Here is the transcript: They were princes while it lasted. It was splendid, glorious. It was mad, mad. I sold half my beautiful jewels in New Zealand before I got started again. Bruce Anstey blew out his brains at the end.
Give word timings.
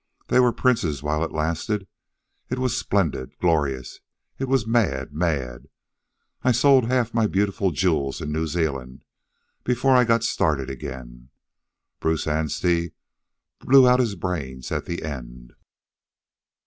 They 0.29 0.39
were 0.39 0.51
princes 0.51 1.03
while 1.03 1.23
it 1.23 1.31
lasted. 1.31 1.85
It 2.49 2.57
was 2.57 2.75
splendid, 2.75 3.37
glorious. 3.37 3.99
It 4.39 4.45
was 4.47 4.65
mad, 4.65 5.13
mad. 5.13 5.67
I 6.41 6.53
sold 6.53 6.85
half 6.87 7.13
my 7.13 7.27
beautiful 7.27 7.69
jewels 7.69 8.19
in 8.19 8.31
New 8.31 8.47
Zealand 8.47 9.03
before 9.63 9.95
I 9.95 10.05
got 10.05 10.23
started 10.23 10.71
again. 10.71 11.29
Bruce 11.99 12.25
Anstey 12.27 12.93
blew 13.59 13.87
out 13.87 13.99
his 13.99 14.15
brains 14.15 14.71
at 14.71 14.85
the 14.85 15.03
end. 15.03 15.53